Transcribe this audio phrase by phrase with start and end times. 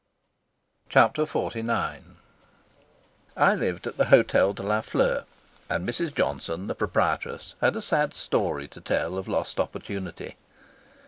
[0.89, 2.01] Chapter XLIX
[3.37, 5.25] I lived at the Hotel de la Fleur,
[5.69, 6.15] and Mrs.
[6.15, 10.37] Johnson, the proprietress, had a sad story to tell of lost opportunity.